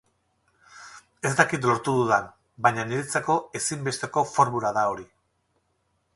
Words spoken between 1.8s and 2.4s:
dudan,